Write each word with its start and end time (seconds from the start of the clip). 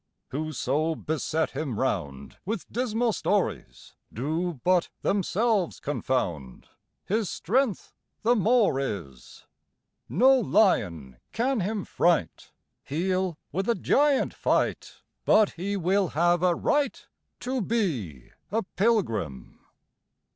"Whoso 0.29 0.95
beset 0.95 1.51
him 1.51 1.79
round 1.79 2.37
With 2.43 2.65
dismal 2.71 3.13
stories, 3.13 3.93
Do 4.11 4.59
but 4.63 4.89
themselves 5.03 5.79
confound 5.79 6.65
His 7.05 7.29
strength 7.29 7.93
the 8.23 8.35
more 8.35 8.79
is. 8.79 9.45
No 10.09 10.33
lion 10.39 11.17
can 11.31 11.59
him 11.59 11.85
fright; 11.85 12.51
He'll 12.83 13.37
with 13.51 13.69
a 13.69 13.75
giant 13.75 14.33
fight, 14.33 15.03
But 15.23 15.51
he 15.51 15.77
will 15.77 16.07
have 16.17 16.41
a 16.41 16.55
right 16.55 17.05
To 17.41 17.61
be 17.61 18.31
a 18.49 18.63
pilgrim. 18.63 19.59